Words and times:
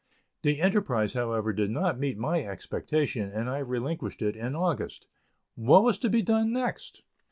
The 0.41 0.61
enterprise, 0.61 1.13
however, 1.13 1.53
did 1.53 1.69
not 1.69 1.99
meet 1.99 2.17
my 2.17 2.41
expectation 2.41 3.29
and 3.31 3.47
I 3.47 3.59
relinquished 3.59 4.23
it 4.23 4.35
in 4.35 4.55
August. 4.55 5.05
What 5.53 5.83
was 5.83 5.99
to 5.99 6.09
be 6.09 6.23
done 6.23 6.51
next? 6.51 7.03